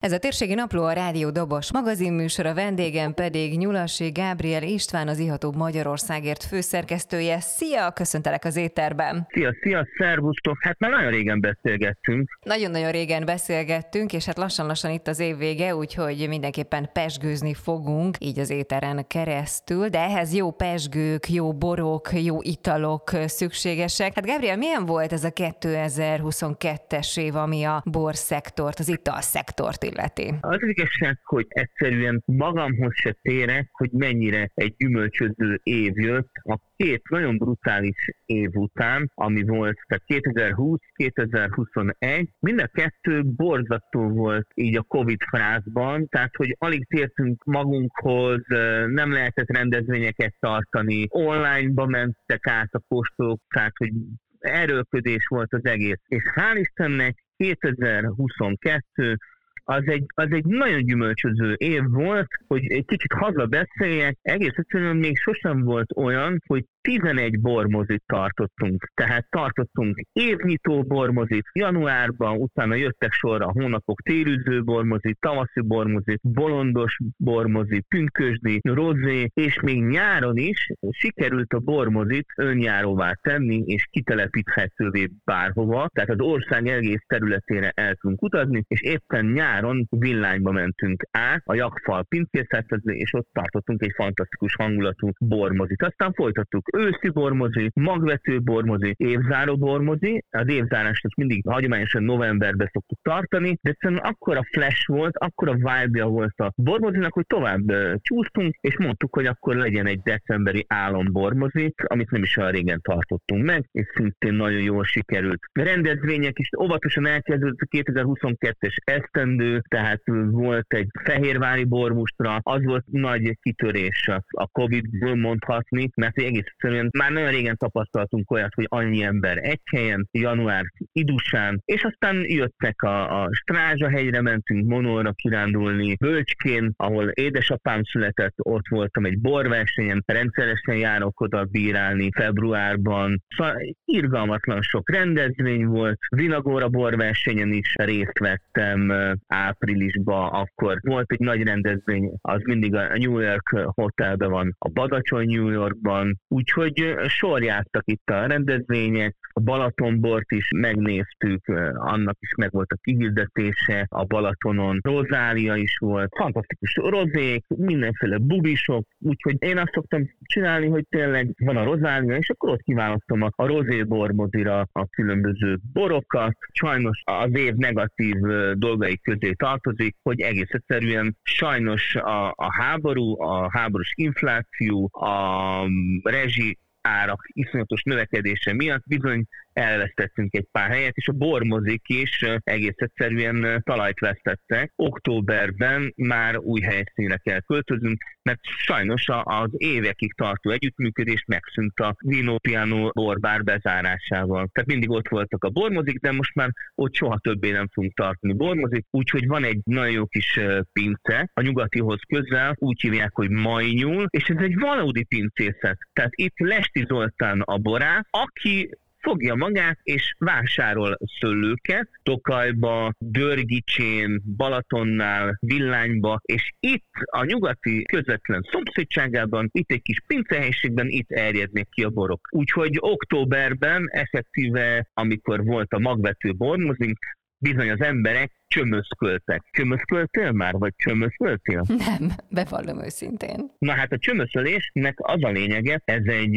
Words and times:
Ez 0.00 0.12
a 0.12 0.18
térségi 0.18 0.54
napló 0.54 0.84
a 0.84 0.92
Rádió 0.92 1.30
Dobos 1.30 1.72
magazinműsor, 1.72 2.46
a 2.46 2.54
vendégem 2.54 3.14
pedig 3.14 3.58
Nyulasi 3.58 4.10
Gábriel 4.10 4.62
István, 4.62 5.08
az 5.08 5.18
Ihatóbb 5.18 5.56
Magyarországért 5.56 6.44
főszerkesztője. 6.44 7.40
Szia, 7.40 7.90
köszöntelek 7.90 8.44
az 8.44 8.56
éterben! 8.56 9.26
Szia, 9.30 9.54
szia, 9.62 9.86
szervusztok! 9.98 10.56
Hát 10.60 10.78
már 10.78 10.90
nagyon 10.90 11.10
régen 11.10 11.40
beszélgettünk. 11.40 12.38
Nagyon-nagyon 12.42 12.90
régen 12.90 13.24
beszélgettünk, 13.24 14.12
és 14.12 14.24
hát 14.24 14.36
lassan-lassan 14.36 14.90
itt 14.90 15.06
az 15.06 15.18
év 15.18 15.36
vége, 15.36 15.74
úgyhogy 15.74 16.28
mindenképpen 16.28 16.90
pesgőzni 16.92 17.54
fogunk, 17.54 18.16
így 18.18 18.38
az 18.38 18.50
éteren 18.50 19.06
keresztül, 19.06 19.88
de 19.88 19.98
ehhez 19.98 20.34
jó 20.34 20.50
pesgők, 20.50 21.30
jó 21.30 21.52
borok, 21.52 22.08
jó 22.12 22.42
italok 22.42 23.10
szükségesek. 23.26 24.14
Hát 24.14 24.26
Gábriel, 24.26 24.56
milyen 24.56 24.86
volt 24.86 25.12
ez 25.12 25.24
a 25.24 25.30
2022-es 25.30 27.18
év, 27.18 27.36
ami 27.36 27.64
a 27.64 27.82
borszektort, 27.84 28.78
az 28.78 28.88
italszektort 28.88 29.88
illeti? 29.92 30.34
Az 30.40 30.62
igazság, 30.62 31.18
hogy 31.24 31.46
egyszerűen 31.48 32.22
magamhoz 32.26 32.94
se 32.94 33.16
térek, 33.22 33.68
hogy 33.72 33.90
mennyire 33.90 34.50
egy 34.54 34.74
gyümölcsöző 34.76 35.60
év 35.62 35.98
jött 35.98 36.32
a 36.42 36.58
két 36.76 37.08
nagyon 37.08 37.36
brutális 37.36 38.10
év 38.26 38.50
után, 38.54 39.10
ami 39.14 39.42
volt, 39.42 39.78
tehát 39.86 40.04
2020-2021, 40.06 42.26
mind 42.38 42.60
a 42.60 42.66
kettő 42.66 43.24
borzasztó 43.24 44.08
volt 44.08 44.46
így 44.54 44.76
a 44.76 44.82
Covid 44.82 45.22
frázban, 45.22 46.08
tehát 46.08 46.36
hogy 46.36 46.56
alig 46.58 46.86
tértünk 46.86 47.44
magunkhoz, 47.44 48.40
nem 48.86 49.12
lehetett 49.12 49.56
rendezvényeket 49.56 50.34
tartani, 50.40 51.06
online-ba 51.08 51.86
mentek 51.86 52.46
át 52.46 52.74
a 52.74 52.82
kóstolók, 52.88 53.40
tehát 53.48 53.72
hogy 53.76 53.92
erőlködés 54.38 55.26
volt 55.26 55.52
az 55.52 55.64
egész. 55.64 56.00
És 56.06 56.22
hál' 56.34 56.58
Istennek 56.58 57.24
2022 57.36 59.16
az 59.64 59.82
egy, 59.86 60.04
az 60.14 60.28
egy 60.30 60.44
nagyon 60.44 60.84
gyümölcsöző 60.84 61.52
év 61.52 61.82
volt, 61.90 62.28
hogy 62.46 62.72
egy 62.72 62.84
kicsit 62.84 63.12
haza 63.12 63.46
beszéljek, 63.46 64.18
egész 64.22 64.54
egyszerűen 64.54 64.96
még 64.96 65.18
sosem 65.18 65.62
volt 65.62 65.96
olyan, 65.96 66.42
hogy 66.46 66.64
11 66.80 67.40
bormozit 67.40 68.02
tartottunk, 68.06 68.90
tehát 68.94 69.26
tartottunk 69.30 70.00
évnyitó 70.12 70.82
bormozit 70.82 71.44
januárban, 71.52 72.36
utána 72.36 72.74
jöttek 72.74 73.12
sorra 73.12 73.46
a 73.46 73.52
hónapok 73.52 74.00
térűző 74.00 74.62
bormozit, 74.62 75.18
tavaszi 75.20 75.60
bormozit, 75.60 76.20
bolondos 76.22 76.96
bormozit, 77.16 77.84
pünkösdi, 77.88 78.60
rozé, 78.62 79.30
és 79.34 79.60
még 79.60 79.82
nyáron 79.84 80.36
is 80.36 80.70
sikerült 80.90 81.52
a 81.52 81.58
bormozit 81.58 82.26
önjáróvá 82.36 83.12
tenni, 83.20 83.62
és 83.66 83.86
kitelepíthetővé 83.90 85.10
bárhova, 85.24 85.88
tehát 85.92 86.10
az 86.10 86.20
ország 86.20 86.66
egész 86.66 87.02
területére 87.06 87.72
el 87.74 87.94
tudunk 87.94 88.22
utazni, 88.22 88.64
és 88.68 88.80
éppen 88.80 89.26
nyáron 89.60 89.86
villányba 89.90 90.50
mentünk 90.50 91.02
át 91.10 91.42
a 91.44 91.54
Jakfal 91.54 92.04
pincészethez, 92.04 92.80
és 92.82 93.12
ott 93.14 93.28
tartottunk 93.32 93.82
egy 93.82 93.92
fantasztikus 93.94 94.54
hangulatú 94.54 95.10
bormozit. 95.18 95.82
Aztán 95.82 96.12
folytattuk 96.12 96.76
őszi 96.76 97.08
bormozi, 97.08 97.70
magvető 97.74 98.40
bormozi, 98.40 98.94
évzáró 98.96 99.56
bormozi. 99.56 100.24
Az 100.30 100.48
évzárást 100.48 101.04
azt 101.04 101.16
mindig 101.16 101.44
hagyományosan 101.48 102.02
novemberben 102.02 102.70
szoktuk 102.72 102.98
tartani, 103.02 103.58
de 103.62 103.70
egyszerűen 103.70 104.00
akkora 104.00 104.42
flash 104.50 104.88
volt, 104.88 105.16
akkora 105.16 105.52
vibe 105.54 106.04
volt 106.04 106.40
a 106.40 106.52
bormozinak, 106.56 107.12
hogy 107.12 107.26
tovább 107.26 107.72
csúsztunk, 108.00 108.54
és 108.60 108.78
mondtuk, 108.78 109.14
hogy 109.14 109.26
akkor 109.26 109.56
legyen 109.56 109.86
egy 109.86 110.00
decemberi 110.00 110.64
álombormozi, 110.68 111.74
amit 111.86 112.10
nem 112.10 112.22
is 112.22 112.36
olyan 112.36 112.50
régen 112.50 112.80
tartottunk 112.82 113.44
meg, 113.44 113.68
és 113.72 113.86
szintén 113.94 114.34
nagyon 114.34 114.60
jól 114.60 114.84
sikerült. 114.84 115.40
A 115.52 115.62
rendezvények 115.62 116.38
is 116.38 116.48
óvatosan 116.60 117.06
elkezdődött 117.06 117.60
a 117.60 117.76
2022-es 117.76 118.74
esztendő, 118.84 119.39
tehát 119.68 120.02
volt 120.30 120.66
egy 120.74 120.88
fehérvári 121.04 121.64
bormustra, 121.64 122.38
az 122.42 122.64
volt 122.64 122.84
nagy 122.86 123.38
kitörés 123.42 124.08
a 124.30 124.46
Covid-ből 124.46 125.14
mondhatni, 125.14 125.90
mert 125.96 126.18
egész 126.18 126.44
egyszerűen 126.44 126.88
már 126.98 127.10
nagyon 127.10 127.30
régen 127.30 127.56
tapasztaltunk 127.56 128.30
olyat, 128.30 128.54
hogy 128.54 128.66
annyi 128.68 129.02
ember 129.02 129.38
egy 129.38 129.60
helyen, 129.70 130.08
január 130.12 130.64
idusán, 130.92 131.62
és 131.64 131.82
aztán 131.82 132.24
jöttek 132.28 132.82
a, 132.82 133.22
a 133.22 133.28
Strázsa 133.32 133.88
hegyre 133.88 134.20
mentünk 134.20 134.66
Monóra 134.66 135.12
kirándulni, 135.12 135.96
Bölcskén, 135.96 136.72
ahol 136.76 137.08
édesapám 137.08 137.82
született, 137.82 138.34
ott 138.36 138.68
voltam 138.68 139.04
egy 139.04 139.18
borversenyen, 139.18 140.02
rendszeresen 140.06 140.76
járok 140.76 141.20
oda 141.20 141.44
bírálni 141.44 142.08
februárban. 142.12 143.22
Szóval 143.36 143.54
irgalmatlan 143.84 144.62
sok 144.62 144.90
rendezvény 144.90 145.66
volt, 145.66 145.98
Vinagóra 146.08 146.68
borversenyen 146.68 147.52
is 147.52 147.74
részt 147.74 148.18
vettem 148.18 148.92
áprilisban, 149.26 150.28
akkor 150.28 150.78
volt 150.82 151.12
egy 151.12 151.18
nagy 151.18 151.42
rendezvény, 151.42 152.10
az 152.20 152.40
mindig 152.44 152.74
a 152.74 152.98
New 152.98 153.18
York 153.18 153.48
Hotelben 153.74 154.30
van, 154.30 154.54
a 154.58 154.68
Badacsony 154.68 155.26
New 155.26 155.48
Yorkban, 155.48 156.20
úgyhogy 156.28 156.94
sorjáztak 157.06 157.82
itt 157.86 158.10
a 158.10 158.26
rendezvények, 158.26 159.16
a 159.32 159.40
Balatonbort 159.40 160.32
is 160.32 160.48
megnéztük, 160.80 161.46
annak 161.74 162.16
is 162.20 162.34
meg 162.36 162.50
volt 162.50 162.70
a 162.72 162.78
kihirdetése, 162.82 163.86
a 163.88 164.04
Balatonon 164.04 164.78
rozália 164.82 165.56
is 165.56 165.76
volt, 165.78 166.12
fantasztikus 166.16 166.74
rozék, 166.74 167.44
mindenféle 167.48 168.18
bubisok, 168.18 168.86
úgyhogy 168.98 169.36
én 169.38 169.58
azt 169.58 169.72
szoktam 169.72 170.10
csinálni, 170.22 170.66
hogy 170.66 170.86
tényleg 170.88 171.34
van 171.38 171.56
a 171.56 171.64
rozália, 171.64 172.16
és 172.16 172.30
akkor 172.30 172.50
ott 172.50 172.62
kiválasztom 172.62 173.22
a, 173.22 173.30
a 173.36 173.46
rozé 173.46 173.82
bormozira 173.82 174.68
a 174.72 174.86
különböző 174.86 175.58
borokat. 175.72 176.36
Sajnos 176.52 177.02
az 177.04 177.30
év 177.32 177.54
negatív 177.54 178.14
dolgai 178.54 178.98
közé 178.98 179.32
tartozik, 179.32 179.96
hogy 180.02 180.20
egész 180.20 180.50
egyszerűen 180.50 181.16
sajnos 181.22 181.94
a, 181.94 182.28
a 182.28 182.52
háború, 182.52 183.22
a 183.22 183.48
háborús 183.52 183.92
infláció, 183.96 184.88
a 184.92 185.64
rezsi 186.02 186.58
árak 186.82 187.20
iszonyatos 187.32 187.82
növekedése 187.82 188.54
miatt 188.54 188.82
bizony 188.86 189.24
elvesztettünk 189.52 190.34
egy 190.34 190.46
pár 190.52 190.70
helyet, 190.70 190.96
és 190.96 191.08
a 191.08 191.12
bormozik 191.12 191.88
is 191.88 192.24
egész 192.44 192.74
egyszerűen 192.76 193.62
talajt 193.64 194.00
vesztettek. 194.00 194.72
Októberben 194.76 195.92
már 195.96 196.38
új 196.38 196.60
helyszínre 196.60 197.16
kell 197.16 197.40
költözünk, 197.40 198.02
mert 198.22 198.40
sajnos 198.42 199.04
az 199.22 199.48
évekig 199.56 200.14
tartó 200.14 200.50
együttműködés 200.50 201.24
megszűnt 201.26 201.80
a 201.80 201.94
Vino 201.98 202.38
Piano 202.38 202.88
borbár 202.88 203.42
bezárásával. 203.44 204.48
Tehát 204.52 204.68
mindig 204.68 204.90
ott 204.90 205.08
voltak 205.08 205.44
a 205.44 205.50
bormozik, 205.50 206.00
de 206.00 206.12
most 206.12 206.34
már 206.34 206.50
ott 206.74 206.94
soha 206.94 207.18
többé 207.18 207.50
nem 207.50 207.68
fogunk 207.72 207.94
tartani 207.94 208.32
bormozik, 208.32 208.86
úgyhogy 208.90 209.26
van 209.26 209.44
egy 209.44 209.60
nagyon 209.64 209.90
jó 209.90 210.06
kis 210.06 210.40
pince, 210.72 211.30
a 211.34 211.40
nyugatihoz 211.40 212.00
közel, 212.08 212.54
úgy 212.58 212.80
hívják, 212.80 213.10
hogy 213.14 213.30
majnyul, 213.30 214.06
és 214.10 214.28
ez 214.28 214.42
egy 214.42 214.58
valódi 214.58 215.04
pincészet. 215.04 215.78
Tehát 215.92 216.12
itt 216.14 216.38
Lesti 216.38 216.84
Zoltán 216.88 217.40
a 217.40 217.58
borát, 217.58 218.06
aki 218.10 218.70
fogja 219.00 219.34
magát 219.34 219.78
és 219.82 220.14
vásárol 220.18 220.98
szőlőket 221.20 221.88
Tokajba, 222.02 222.92
Dörgicsén, 222.98 224.22
Balatonnál, 224.36 225.36
Villányba, 225.40 226.20
és 226.22 226.52
itt 226.60 226.90
a 227.04 227.24
nyugati 227.24 227.82
közvetlen 227.82 228.42
szomszédságában, 228.50 229.48
itt 229.52 229.70
egy 229.70 229.82
kis 229.82 230.02
pincehelyiségben, 230.06 230.86
itt 230.88 231.10
erjednek 231.10 231.68
ki 231.68 231.82
a 231.82 231.90
borok. 231.90 232.28
Úgyhogy 232.30 232.76
októberben 232.80 233.88
effektíve, 233.90 234.86
amikor 234.94 235.44
volt 235.44 235.72
a 235.72 235.78
magvető 235.78 236.34
bormozink, 236.34 236.98
bizony 237.38 237.70
az 237.70 237.80
emberek 237.80 238.39
csömöszköltek. 238.50 239.42
Csömöszköltél 239.50 240.32
már, 240.32 240.52
vagy 240.52 240.72
csömöszöltél? 240.76 241.62
Nem, 241.66 242.10
bevallom 242.30 242.82
őszintén. 242.84 243.50
Na 243.58 243.72
hát 243.72 243.92
a 243.92 243.98
csömöszölésnek 243.98 244.94
az 244.96 245.24
a 245.24 245.28
lényege, 245.28 245.82
ez 245.84 246.04
egy 246.04 246.36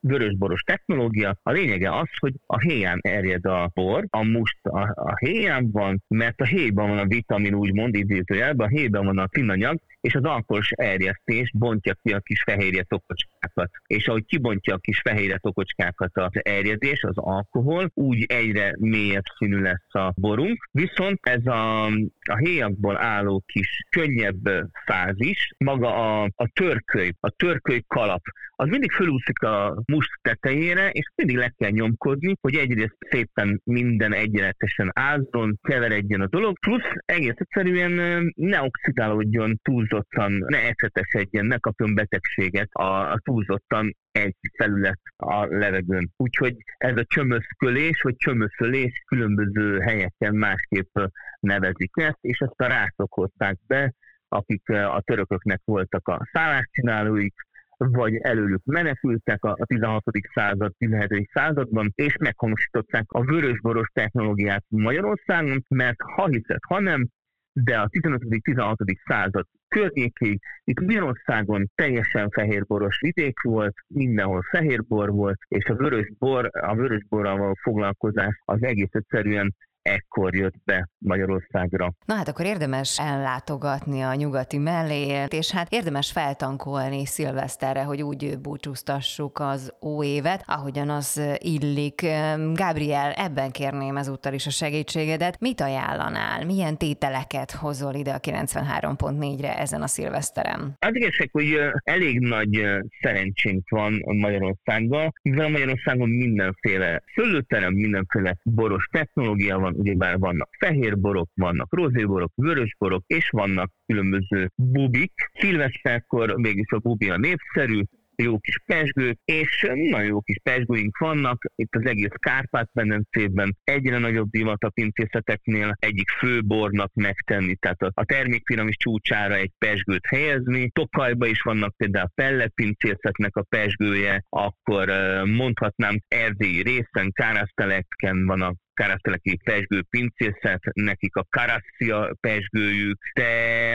vörösboros 0.00 0.62
technológia, 0.62 1.38
a 1.42 1.50
lényege 1.50 1.98
az, 1.98 2.08
hogy 2.18 2.34
a 2.46 2.60
héján 2.60 2.98
erjed 3.02 3.46
a 3.46 3.70
bor, 3.74 4.06
a 4.10 4.22
must 4.22 4.58
a, 4.62 4.80
a 4.94 5.16
héján 5.16 5.70
van, 5.70 6.02
mert 6.08 6.40
a 6.40 6.44
héjban 6.44 6.88
van 6.88 6.98
a 6.98 7.06
vitamin, 7.06 7.54
úgymond 7.54 7.94
idézőjelben, 7.94 8.66
a 8.66 8.70
héjban 8.70 9.04
van 9.04 9.18
a 9.18 9.28
finanyag, 9.30 9.78
és 10.00 10.14
az 10.14 10.24
alkoholos 10.24 10.70
erjesztés 10.70 11.50
bontja 11.54 11.94
ki 12.02 12.12
a 12.12 12.20
kis 12.20 12.42
fehérje 12.42 12.82
tokocskákat. 12.82 13.70
És 13.86 14.08
ahogy 14.08 14.24
kibontja 14.24 14.74
a 14.74 14.78
kis 14.78 15.00
fehérje 15.00 15.38
tokocskákat 15.38 16.16
az 16.16 16.30
erjedés, 16.32 17.02
az 17.02 17.16
alkohol, 17.16 17.90
úgy 17.94 18.24
egyre 18.28 18.74
mélyebb 18.78 19.24
színű 19.38 19.60
lesz 19.60 19.94
a 19.94 20.12
borunk. 20.16 20.68
Viszont 20.72 21.18
ez 21.22 21.45
a, 21.46 21.86
a 22.30 22.36
héjakból 22.38 22.96
álló 22.96 23.42
kis 23.46 23.86
könnyebb 23.90 24.48
fázis, 24.84 25.54
maga 25.58 25.94
a, 25.94 26.22
a 26.36 26.48
törköly, 26.54 27.12
a 27.20 27.30
törköly 27.30 27.84
kalap, 27.86 28.22
az 28.56 28.68
mindig 28.68 28.92
fölúszik 28.92 29.42
a 29.42 29.82
must 29.86 30.10
tetejére, 30.22 30.90
és 30.90 31.10
mindig 31.14 31.36
le 31.36 31.52
kell 31.56 31.70
nyomkodni, 31.70 32.36
hogy 32.40 32.54
egyrészt 32.54 32.96
szépen 33.10 33.60
minden 33.64 34.12
egyenletesen 34.12 34.90
ázzon, 34.94 35.58
keveredjen 35.62 36.20
a 36.20 36.26
dolog, 36.26 36.58
plusz 36.58 36.92
egész 37.04 37.34
egyszerűen 37.36 38.22
ne 38.34 38.62
oxidálódjon 38.62 39.58
túlzottan, 39.62 40.32
ne 40.32 40.58
ecetesedjen, 40.58 41.46
ne 41.46 41.58
kapjon 41.58 41.94
betegséget 41.94 42.68
a, 42.72 43.10
a 43.10 43.18
túlzottan 43.24 43.96
egy 44.10 44.36
felület 44.56 45.00
a 45.16 45.44
levegőn. 45.44 46.10
Úgyhogy 46.16 46.56
ez 46.76 46.96
a 46.96 47.04
csömöszkölés, 47.04 48.02
vagy 48.02 48.16
csömöszölés 48.16 49.02
különböző 49.06 49.78
helyeken 49.78 50.34
másképp 50.34 50.98
nevezik 51.40 51.90
ezt, 51.92 52.18
és 52.20 52.38
ezt 52.38 52.60
a 52.60 52.66
rászok 52.66 53.12
hozták 53.12 53.58
be, 53.66 53.94
akik 54.28 54.68
a 54.68 55.02
törököknek 55.04 55.60
voltak 55.64 56.08
a 56.08 56.28
szálláscsinálóik, 56.32 57.34
vagy 57.76 58.16
előlük 58.16 58.64
menekültek 58.64 59.44
a 59.44 59.56
16. 59.64 60.02
század, 60.34 60.72
17. 60.78 61.30
században, 61.32 61.92
és 61.94 62.16
meghonosították 62.16 63.04
a 63.08 63.24
vörösboros 63.24 63.88
technológiát 63.92 64.64
Magyarországon, 64.68 65.64
mert 65.68 65.96
ha 66.14 66.26
hiszed, 66.26 66.58
ha 66.68 66.80
nem, 66.80 67.08
de 67.52 67.78
a 67.78 67.88
15.-16. 67.88 68.96
század 69.04 69.46
környékéig 69.68 70.40
itt 70.64 70.80
Magyarországon 70.80 71.70
teljesen 71.74 72.30
fehérboros 72.30 72.98
vidék 73.00 73.40
volt, 73.42 73.74
mindenhol 73.86 74.42
fehérbor 74.50 75.10
volt, 75.10 75.38
és 75.48 75.64
a 75.64 75.74
vörösbor, 75.74 76.50
a 76.52 76.74
vörösborral 76.74 77.38
való 77.38 77.54
foglalkozás 77.62 78.40
az 78.44 78.62
egész 78.62 78.92
egyszerűen 78.92 79.54
ekkor 79.86 80.34
jött 80.34 80.64
be 80.64 80.88
Magyarországra. 80.98 81.92
Na 82.04 82.14
hát 82.14 82.28
akkor 82.28 82.44
érdemes 82.44 82.98
ellátogatni 82.98 84.02
a 84.02 84.14
nyugati 84.14 84.58
mellé, 84.58 85.24
és 85.28 85.50
hát 85.50 85.72
érdemes 85.72 86.10
feltankolni 86.12 87.06
szilveszterre, 87.06 87.82
hogy 87.82 88.02
úgy 88.02 88.38
búcsúztassuk 88.38 89.38
az 89.38 89.74
óévet, 89.84 90.42
ahogyan 90.46 90.88
az 90.88 91.22
illik. 91.38 92.06
Gabriel, 92.52 93.12
ebben 93.12 93.50
kérném 93.50 93.96
ezúttal 93.96 94.32
is 94.32 94.46
a 94.46 94.50
segítségedet. 94.50 95.40
Mit 95.40 95.60
ajánlanál? 95.60 96.44
Milyen 96.44 96.76
tételeket 96.76 97.50
hozol 97.50 97.94
ide 97.94 98.12
a 98.12 98.18
93.4-re 98.18 99.58
ezen 99.58 99.82
a 99.82 99.86
szilveszterem? 99.86 100.74
Az 100.78 100.94
igazság, 100.94 101.28
hogy 101.32 101.58
elég 101.84 102.18
nagy 102.18 102.64
szerencsénk 103.00 103.68
van 103.68 104.02
Magyarországgal, 104.04 105.12
mivel 105.22 105.48
Magyarországon 105.48 106.08
mindenféle 106.08 107.02
szőlőterem, 107.14 107.72
mindenféle 107.72 108.36
boros 108.42 108.88
technológia 108.92 109.58
van, 109.58 109.75
ugyebár 109.78 110.18
vannak 110.18 110.48
fehér 110.58 110.98
borok, 110.98 111.28
vannak 111.34 111.74
rozéborok, 111.74 112.32
vörös 112.34 112.76
borok, 112.78 113.04
és 113.06 113.28
vannak 113.30 113.72
különböző 113.86 114.50
bubik. 114.54 115.12
Szilveszterkor 115.32 116.34
mégis 116.36 116.70
a 116.70 116.78
bubi 116.78 117.10
a 117.10 117.16
népszerű, 117.16 117.82
jó 118.16 118.38
kis 118.38 118.62
pesgők, 118.66 119.18
és 119.24 119.66
nagyon 119.74 120.06
jó 120.06 120.20
kis 120.20 120.38
pesgőink 120.42 120.98
vannak. 120.98 121.44
Itt 121.54 121.74
az 121.74 121.86
egész 121.86 122.14
Kárpát-medencében 122.18 123.56
egyre 123.64 123.98
nagyobb 123.98 124.30
divat 124.30 124.64
a 124.64 124.70
pincészeteknél 124.70 125.76
egyik 125.78 126.10
főbornak 126.10 126.90
megtenni, 126.94 127.56
tehát 127.56 127.82
a, 127.82 127.90
a 127.94 128.04
termékpiramis 128.04 128.76
csúcsára 128.76 129.34
egy 129.34 129.52
pesgőt 129.58 130.06
helyezni. 130.06 130.70
Tokajba 130.70 131.26
is 131.26 131.42
vannak 131.42 131.76
például 131.76 132.10
pelletpincészetnek 132.14 133.36
a 133.36 133.42
pesgője, 133.42 134.24
akkor 134.28 134.88
mondhatnám 135.24 136.00
erdélyi 136.08 136.62
részen, 136.62 137.12
káraszteleken 137.12 138.26
van 138.26 138.42
a 138.42 138.54
kereszteleki 138.76 139.38
pesgő 139.44 139.82
pincészet, 139.90 140.60
nekik 140.72 141.16
a 141.16 141.26
karasszia 141.30 142.16
pesgőjük, 142.20 142.98
de 143.14 143.24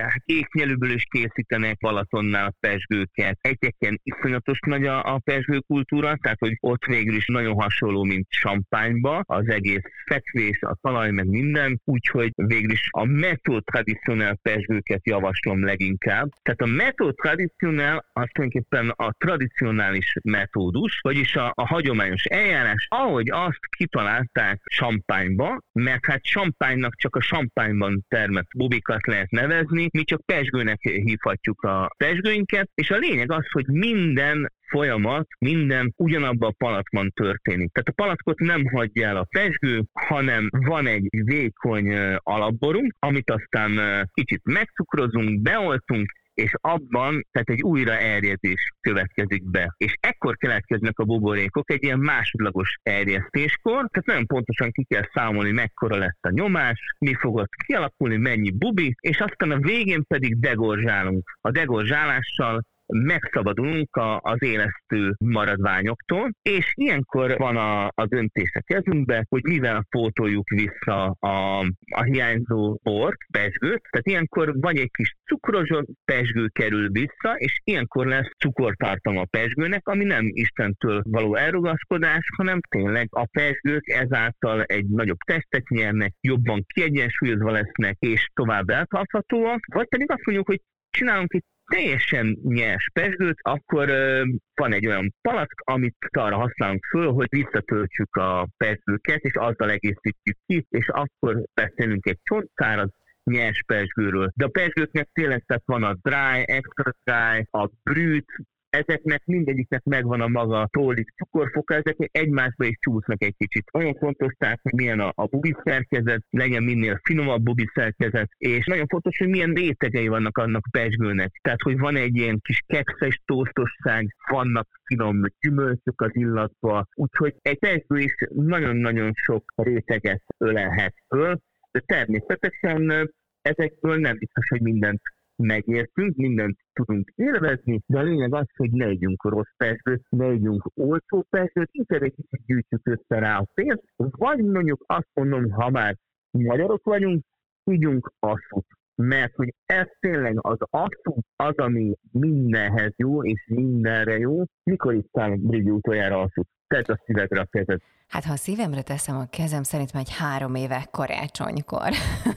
hát 0.01 0.21
éknyelőből 0.25 0.91
is 0.91 1.05
készítenek 1.09 1.77
Balatonnál 1.77 2.55
pesgőket. 2.59 3.37
Egyeken 3.41 3.99
iszonyatos 4.03 4.59
nagy 4.59 4.85
a, 4.85 5.13
a 5.13 5.19
pesgő 5.23 5.59
kultúra, 5.59 6.17
tehát 6.21 6.39
hogy 6.39 6.57
ott 6.59 6.85
végül 6.85 7.15
is 7.15 7.25
nagyon 7.25 7.53
hasonló, 7.53 8.03
mint 8.03 8.29
Champányba, 8.29 9.21
az 9.25 9.49
egész 9.49 9.83
fekvés, 10.05 10.61
a 10.61 10.77
talaj, 10.81 11.11
meg 11.11 11.27
minden, 11.27 11.81
úgyhogy 11.85 12.31
végül 12.35 12.71
is 12.71 12.87
a 12.89 13.05
metó 13.05 13.59
tradicionál 13.59 14.39
pesgőket 14.41 15.07
javaslom 15.07 15.65
leginkább. 15.65 16.29
Tehát 16.41 16.61
a 16.61 16.65
metó 16.65 17.11
tradicionál 17.11 18.05
az 18.13 18.27
tulajdonképpen 18.31 18.89
a 18.89 19.11
tradicionális 19.17 20.13
metódus, 20.23 20.99
vagyis 21.01 21.35
a, 21.35 21.51
a 21.55 21.67
hagyományos 21.67 22.23
eljárás, 22.23 22.87
ahogy 22.89 23.29
azt 23.29 23.59
kitalálták 23.77 24.61
sampányba, 24.91 25.61
mert 25.71 26.05
hát 26.05 26.25
sampánynak 26.25 26.95
csak 26.95 27.15
a 27.15 27.21
sampányban 27.21 28.05
termett 28.07 28.47
bubikat 28.57 29.07
lehet 29.07 29.31
nevezni, 29.31 29.87
mi 29.91 30.03
csak 30.03 30.25
pesgőnek 30.25 30.81
hívhatjuk 30.81 31.61
a 31.61 31.93
pesgőinket, 31.97 32.69
és 32.73 32.89
a 32.89 32.97
lényeg 32.97 33.31
az, 33.31 33.45
hogy 33.51 33.65
minden 33.67 34.51
folyamat, 34.69 35.27
minden 35.39 35.93
ugyanabban 35.97 36.49
a 36.49 36.55
palackban 36.57 37.11
történik. 37.15 37.71
Tehát 37.71 37.89
a 37.89 38.01
palackot 38.03 38.39
nem 38.39 38.65
hagyja 38.65 39.07
el 39.07 39.17
a 39.17 39.27
pesgő, 39.29 39.83
hanem 39.93 40.49
van 40.51 40.87
egy 40.87 41.07
vékony 41.09 41.93
alapborunk, 42.17 42.95
amit 42.99 43.31
aztán 43.31 43.71
kicsit 44.13 44.41
megcukrozunk, 44.43 45.41
beoltunk, 45.41 46.11
és 46.41 46.53
abban 46.61 47.25
tehát 47.31 47.49
egy 47.49 47.61
újraerjedés 47.61 48.71
következik 48.79 49.43
be. 49.43 49.73
És 49.77 49.93
ekkor 49.99 50.37
keletkeznek 50.37 50.99
a 50.99 51.03
buborékok 51.03 51.71
egy 51.71 51.83
ilyen 51.83 51.99
másodlagos 51.99 52.77
erjesztéskor, 52.83 53.87
tehát 53.89 54.05
nagyon 54.05 54.25
pontosan 54.25 54.71
ki 54.71 54.83
kell 54.83 55.07
számolni, 55.13 55.51
mekkora 55.51 55.97
lesz 55.97 56.19
a 56.21 56.29
nyomás, 56.29 56.79
mi 56.99 57.13
fog 57.13 57.35
ott 57.35 57.53
kialakulni, 57.65 58.17
mennyi 58.17 58.51
bubi, 58.51 58.95
és 58.99 59.19
aztán 59.19 59.51
a 59.51 59.57
végén 59.57 60.03
pedig 60.07 60.39
degorzsálunk. 60.39 61.37
A 61.41 61.51
degorzsálással 61.51 62.61
megszabadulunk 62.91 63.95
a, 63.95 64.19
az 64.23 64.43
élesztő 64.43 65.15
maradványoktól, 65.17 66.31
és 66.41 66.71
ilyenkor 66.75 67.37
van 67.37 67.57
a, 67.57 67.85
a 67.85 68.05
döntés 68.05 68.51
a 68.53 68.61
kezünkbe, 68.65 69.25
hogy 69.29 69.43
mivel 69.43 69.85
pótoljuk 69.89 70.49
vissza 70.49 71.15
a, 71.19 71.59
a 71.91 72.03
hiányzó 72.03 72.79
bort, 72.83 73.17
pesgőt, 73.31 73.81
tehát 73.89 74.07
ilyenkor 74.07 74.53
vagy 74.59 74.77
egy 74.77 74.91
kis 74.91 75.15
cukros 75.25 75.69
pesgő 76.05 76.47
kerül 76.47 76.89
vissza, 76.89 77.33
és 77.37 77.59
ilyenkor 77.63 78.05
lesz 78.05 78.29
cukortartalma 78.37 79.21
a 79.21 79.27
pesgőnek, 79.29 79.87
ami 79.87 80.03
nem 80.03 80.23
Istentől 80.27 81.01
való 81.05 81.35
elrugaszkodás, 81.35 82.29
hanem 82.37 82.59
tényleg 82.69 83.07
a 83.11 83.25
pesgők 83.31 83.89
ezáltal 83.89 84.63
egy 84.63 84.85
nagyobb 84.85 85.19
testet 85.25 85.69
nyernek, 85.69 86.13
jobban 86.21 86.65
kiegyensúlyozva 86.73 87.51
lesznek, 87.51 87.95
és 87.99 88.29
tovább 88.33 88.69
eltarthatóak, 88.69 89.59
vagy 89.73 89.87
pedig 89.87 90.11
azt 90.11 90.25
mondjuk, 90.25 90.47
hogy 90.47 90.61
csinálunk 90.89 91.33
egy 91.33 91.43
teljesen 91.71 92.37
nyers 92.43 92.89
pesgőt, 92.93 93.39
akkor 93.41 93.89
ö, 93.89 94.23
van 94.55 94.73
egy 94.73 94.87
olyan 94.87 95.13
palack, 95.21 95.61
amit 95.63 95.95
arra 96.09 96.35
használunk 96.35 96.85
föl, 96.85 97.11
hogy 97.11 97.27
visszatöltsük 97.29 98.15
a 98.15 98.47
pesgőket, 98.57 99.21
és 99.21 99.33
azzal 99.33 99.69
egészítjük 99.69 100.37
ki, 100.45 100.65
és 100.69 100.87
akkor 100.87 101.43
beszélünk 101.53 102.05
egy 102.05 102.19
csontszáraz 102.23 102.89
nyers 103.23 103.63
pesgőről. 103.65 104.31
De 104.35 104.45
a 104.45 104.49
pesgőknek 104.49 105.09
tényleg 105.13 105.43
tehát 105.45 105.63
van 105.65 105.83
a 105.83 105.97
dry, 106.01 106.43
extra 106.45 106.91
dry, 107.03 107.47
a 107.51 107.69
brüt, 107.83 108.31
ezeknek 108.71 109.25
mindegyiknek 109.25 109.83
megvan 109.83 110.21
a 110.21 110.27
maga 110.27 110.67
tólik 110.71 111.09
cukorfoka, 111.15 111.73
ezek 111.73 111.95
egymásba 112.11 112.65
is 112.65 112.77
csúsznak 112.79 113.23
egy 113.23 113.35
kicsit. 113.37 113.69
Olyan 113.73 113.95
fontos 113.95 114.33
tehát, 114.37 114.59
hogy 114.61 114.73
milyen 114.73 114.99
a, 114.99 115.11
a 115.15 115.25
bubi 115.25 115.55
szerkezet, 115.63 116.23
legyen 116.29 116.63
minél 116.63 116.99
finomabb 117.03 117.43
bubi 117.43 117.69
szerkezet, 117.73 118.29
és 118.37 118.65
nagyon 118.65 118.87
fontos, 118.87 119.17
hogy 119.17 119.27
milyen 119.27 119.53
rétegei 119.53 120.07
vannak 120.07 120.37
annak 120.37 120.63
pesgőnek. 120.71 121.31
Tehát, 121.41 121.61
hogy 121.61 121.77
van 121.77 121.95
egy 121.95 122.15
ilyen 122.15 122.39
kis 122.41 122.63
kekszes 122.67 123.21
tóztosság, 123.25 124.15
vannak 124.29 124.67
finom 124.83 125.21
gyümölcsök 125.39 126.01
az 126.01 126.15
illatba, 126.15 126.87
úgyhogy 126.93 127.35
egy 127.41 127.59
pesgő 127.59 127.99
is 127.99 128.13
nagyon-nagyon 128.29 129.11
sok 129.13 129.53
réteget 129.55 130.23
ölelhet 130.37 130.93
föl, 131.07 131.39
de 131.71 131.79
természetesen 131.79 133.11
ezekből 133.41 133.97
nem 133.97 134.17
biztos, 134.17 134.47
hogy 134.47 134.61
mindent 134.61 135.01
megértünk, 135.35 136.15
mindent 136.15 136.57
tudunk 136.73 137.11
élvezni, 137.15 137.81
de 137.85 137.99
a 137.99 138.03
lényeg 138.03 138.33
az, 138.33 138.45
hogy 138.57 138.71
ne 138.71 138.85
együnk 138.85 139.23
rossz 139.23 139.51
pesgőt, 139.57 140.05
ne 140.09 140.25
együnk 140.25 140.63
olcsó 140.73 141.25
pesgőt, 141.29 141.69
inkább 141.71 142.01
egy 142.01 142.15
kicsit 142.15 142.45
gyűjtjük 142.45 142.87
össze 142.87 143.19
rá 143.19 143.37
a 143.37 143.47
pénzt, 143.53 143.83
vagy 143.95 144.43
mondjuk 144.43 144.83
azt 144.87 145.09
mondom, 145.13 145.51
ha 145.51 145.69
már 145.69 145.97
magyarok 146.31 146.83
vagyunk, 146.83 147.23
tudjunk 147.63 148.13
asszút. 148.19 148.65
Mert 148.95 149.35
hogy 149.35 149.53
ez 149.65 149.87
tényleg 149.99 150.37
az 150.41 150.57
asszút 150.59 151.25
az, 151.35 151.55
ami 151.55 151.93
mindenhez 152.11 152.93
jó, 152.95 153.23
és 153.23 153.45
mindenre 153.47 154.17
jó. 154.17 154.43
Mikor 154.63 154.93
itt 154.93 155.09
száll 155.11 155.35
Brigi 155.37 155.69
utoljára 155.69 156.21
asszút? 156.21 156.47
Tedd 156.67 156.91
a 156.91 157.01
szívedre 157.05 157.39
a 157.39 157.45
kezed. 157.45 157.81
Hát 158.07 158.23
ha 158.23 158.33
a 158.33 158.35
szívemre 158.35 158.81
teszem 158.81 159.15
a 159.15 159.29
kezem, 159.29 159.63
szerintem 159.63 159.99
egy 159.99 160.17
három 160.17 160.55
éve 160.55 160.87
karácsonykor. 160.91 161.89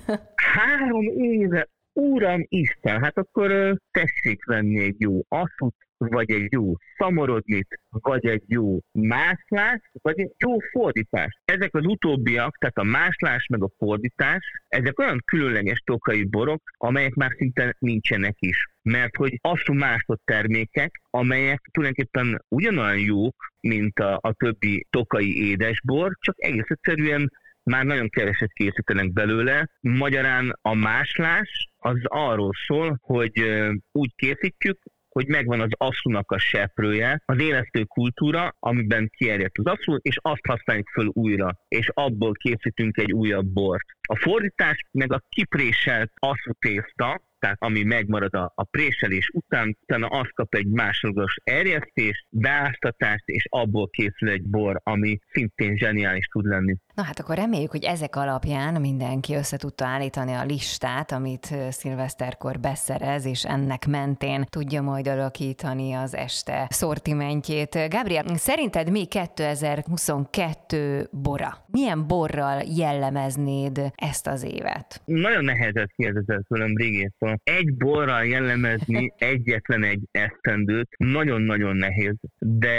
három 0.57 1.03
éve? 1.03 1.69
Úram 1.95 2.45
Isten, 2.49 3.03
hát 3.03 3.19
akkor 3.19 3.77
tessék 3.91 4.45
venni 4.45 4.83
egy 4.83 4.97
jó 4.99 5.21
asszut, 5.29 5.75
vagy 5.97 6.31
egy 6.31 6.53
jó 6.53 6.73
szamorodnit, 6.99 7.81
vagy 7.91 8.27
egy 8.27 8.43
jó 8.47 8.79
mászlás, 8.93 9.91
vagy 9.93 10.21
egy 10.21 10.33
jó 10.39 10.59
fordítás. 10.59 11.39
Ezek 11.45 11.75
az 11.75 11.87
utóbbiak, 11.87 12.59
tehát 12.59 12.77
a 12.77 12.83
máslás 12.83 13.47
meg 13.47 13.63
a 13.63 13.71
fordítás, 13.79 14.45
ezek 14.69 14.99
olyan 14.99 15.23
különleges 15.25 15.83
tokai 15.85 16.25
borok, 16.25 16.63
amelyek 16.77 17.15
már 17.15 17.35
szinte 17.37 17.77
nincsenek 17.79 18.37
is. 18.39 18.69
Mert 18.83 19.17
hogy 19.17 19.39
asszú 19.41 19.73
másod 19.73 20.19
termékek, 20.25 21.01
amelyek 21.11 21.61
tulajdonképpen 21.73 22.45
ugyanolyan 22.49 22.99
jók, 22.99 23.53
mint 23.61 23.99
a, 23.99 24.19
a 24.23 24.33
többi 24.33 24.87
tokai 24.91 25.49
édesbor, 25.49 26.17
csak 26.21 26.35
egész 26.39 26.69
egyszerűen 26.69 27.31
már 27.65 27.85
nagyon 27.85 28.09
keveset 28.09 28.53
készítenek 28.53 29.13
belőle. 29.13 29.69
Magyarán 29.81 30.59
a 30.63 30.75
máslás 30.75 31.69
az 31.79 31.99
arról 32.03 32.51
szól, 32.67 32.99
hogy 33.01 33.45
úgy 33.93 34.15
készítjük, 34.15 34.79
hogy 35.15 35.29
megvan 35.29 35.61
az 35.61 35.71
asszunak 35.77 36.31
a 36.31 36.39
seprője, 36.39 37.23
az 37.25 37.41
élesztő 37.41 37.85
kultúra, 37.85 38.55
amiben 38.59 39.11
kierjedt 39.17 39.59
az 39.59 39.67
asszú, 39.67 39.97
és 40.03 40.17
azt 40.23 40.47
használjuk 40.47 40.89
föl 40.89 41.11
újra, 41.13 41.51
és 41.69 41.89
abból 41.93 42.33
készítünk 42.33 42.97
egy 42.97 43.13
újabb 43.13 43.47
bort. 43.47 43.87
A 44.09 44.17
fordítás 44.17 44.87
meg 44.91 45.13
a 45.13 45.23
kipréselt 45.29 46.13
asszú 46.15 46.53
tészta, 46.59 47.23
tehát 47.39 47.57
ami 47.61 47.83
megmarad 47.83 48.35
a, 48.35 48.53
a 48.55 48.65
préselés 48.65 49.31
után, 49.33 49.77
utána 49.81 50.07
az 50.07 50.29
kap 50.35 50.55
egy 50.55 50.67
másodlagos 50.67 51.37
erjesztést, 51.43 52.27
beáztatást, 52.31 53.29
és 53.29 53.47
abból 53.49 53.89
készül 53.89 54.29
egy 54.29 54.43
bor, 54.43 54.81
ami 54.83 55.19
szintén 55.31 55.77
zseniális 55.77 56.27
tud 56.27 56.45
lenni. 56.45 56.77
Na 56.95 57.03
hát 57.03 57.21
akkor 57.21 57.37
reméljük, 57.37 57.71
hogy 57.71 57.85
ezek 57.85 58.17
alapján 58.17 58.81
mindenki 58.81 59.35
össze 59.35 59.57
tudta 59.57 59.85
állítani 59.85 60.33
a 60.33 60.45
listát, 60.45 61.13
amit 61.13 61.55
szilveszterkor 61.71 62.61
beszerez, 62.61 63.25
és 63.25 63.45
ennek 63.45 63.87
mentén 63.87 64.45
tudja 64.51 64.83
majd 64.83 65.09
alakítani 65.09 65.93
az 65.93 66.17
este 66.17 66.67
szortimentjét. 66.71 67.79
Gabriel, 67.89 68.37
szerinted 68.37 68.91
mi 68.91 69.05
2022 69.05 71.09
bora? 71.11 71.65
Milyen 71.67 72.07
borral 72.07 72.63
jellemeznéd 72.77 73.93
ezt 73.95 74.27
az 74.27 74.45
évet? 74.45 75.03
Nagyon 75.05 75.45
nehezet 75.45 75.93
kérdezel 75.97 76.43
tőlem 76.49 76.77
régétől. 76.77 77.37
Egy 77.43 77.75
borral 77.75 78.25
jellemezni 78.25 79.13
egyetlen 79.19 79.85
egy 79.85 80.03
esztendőt 80.11 80.89
nagyon-nagyon 80.97 81.77
nehéz, 81.77 82.17
de 82.39 82.77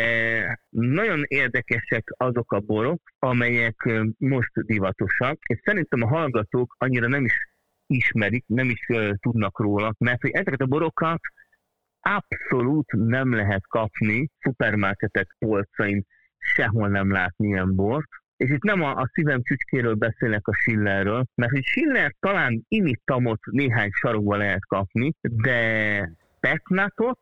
nagyon 0.70 1.24
érdekesek 1.28 2.14
azok 2.18 2.52
a 2.52 2.60
borok, 2.60 3.02
amelyek 3.20 3.90
most 4.18 4.52
divatosak, 4.54 5.38
és 5.44 5.60
szerintem 5.64 6.02
a 6.02 6.08
hallgatók 6.08 6.76
annyira 6.78 7.08
nem 7.08 7.26
is 7.26 7.34
ismerik, 7.88 8.44
nem 8.48 8.70
is 8.70 8.86
uh, 8.88 9.12
tudnak 9.20 9.60
róla, 9.60 9.94
mert 9.98 10.22
hogy 10.22 10.32
ezeket 10.32 10.62
a 10.62 10.66
borokat 10.66 11.20
abszolút 12.00 12.92
nem 12.92 13.34
lehet 13.34 13.68
kapni 13.68 14.30
szupermarketek 14.40 15.36
polcain, 15.40 16.06
sehol 16.38 16.88
nem 16.88 17.12
látni 17.12 17.48
ilyen 17.48 17.76
bort, 17.76 18.10
és 18.38 18.50
itt 18.50 18.64
nem 18.64 18.82
a, 18.82 18.96
a 18.96 19.10
szívem 19.14 19.42
csücskéről 19.44 19.94
beszélek 19.94 20.48
a 20.48 20.54
Schillerről, 20.54 21.26
mert 21.36 21.52
hogy 21.52 21.64
Schiller 21.64 22.16
talán 22.20 22.66
imittamot 22.68 23.40
néhány 23.52 23.90
sarokba 23.92 24.36
lehet 24.38 24.66
kapni, 24.66 25.14
de 25.22 26.10
Petnatot, 26.40 27.20